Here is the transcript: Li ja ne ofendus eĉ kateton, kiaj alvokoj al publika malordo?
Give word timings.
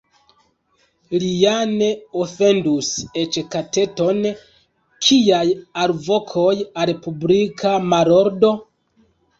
Li 1.23 1.27
ja 1.41 1.51
ne 1.73 1.89
ofendus 2.21 2.89
eĉ 3.25 3.39
kateton, 3.57 4.25
kiaj 5.11 5.45
alvokoj 5.85 6.53
al 6.87 6.97
publika 7.07 7.79
malordo? 7.95 8.55